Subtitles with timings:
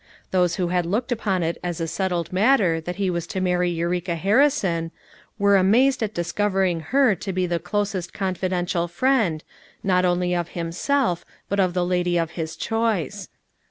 [0.31, 3.69] Those who had looked upon it as a settled matter that he was to marry
[3.69, 4.89] Eureka Harrison,
[5.37, 9.43] were amazed at discovering her to be the closest confidential friend,
[9.83, 13.29] not only of himself but the lady of his choice.